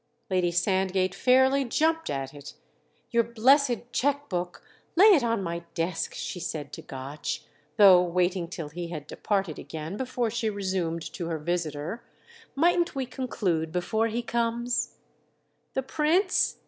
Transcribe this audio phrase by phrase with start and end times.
[0.31, 2.55] Lady Sandgate fairly jumped at it.
[3.11, 4.63] "Your blessed cheque book.
[4.95, 7.43] Lay it on my desk," she said to Gotch,
[7.77, 12.03] though waiting till he had departed again before she resumed to her visitor:
[12.55, 14.95] "Mightn't we conclude before he comes?"
[15.75, 16.57] "The Prince?"